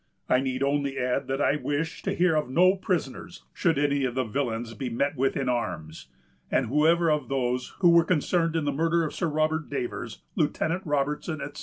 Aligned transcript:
I 0.27 0.39
need 0.39 0.63
only 0.63 0.97
add 0.97 1.27
that 1.27 1.39
I 1.43 1.57
wish 1.57 2.01
to 2.01 2.15
hear 2.15 2.35
of 2.35 2.49
no 2.49 2.75
prisoners, 2.75 3.43
should 3.53 3.77
any 3.77 4.03
of 4.03 4.15
the 4.15 4.23
villains 4.23 4.73
be 4.73 4.89
met 4.89 5.15
with 5.15 5.37
in 5.37 5.47
arms; 5.47 6.07
and 6.49 6.65
whoever 6.65 7.11
of 7.11 7.29
those 7.29 7.75
who 7.81 7.89
were 7.91 8.03
concerned 8.03 8.55
in 8.55 8.65
the 8.65 8.71
murder 8.73 9.03
of 9.03 9.13
Sir 9.13 9.27
Robert 9.27 9.69
Davers, 9.69 10.23
Lieutenant 10.35 10.81
Robertson, 10.87 11.39
etc. 11.39 11.59